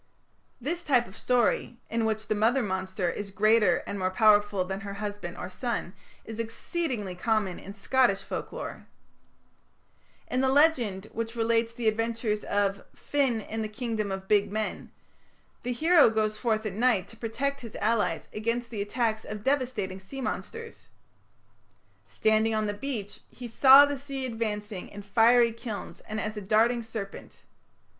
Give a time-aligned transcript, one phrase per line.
[0.59, 4.79] This type of story, in which the mother monster is greater and more powerful than
[4.81, 5.93] her husband or son,
[6.25, 8.87] is exceedingly common in Scottish folklore.
[10.25, 14.91] In the legend which relates the adventures of "Finn in the Kingdom of Big Men",
[15.61, 19.99] the hero goes forth at night to protect his allies against the attacks of devastating
[19.99, 20.87] sea monsters.
[22.07, 26.41] Standing on the beach, "he saw the sea advancing in fiery kilns and as a
[26.41, 27.43] darting serpent....